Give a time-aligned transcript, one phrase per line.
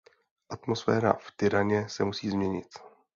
[0.49, 2.67] Atmosféra v Tiraně se musí změnit.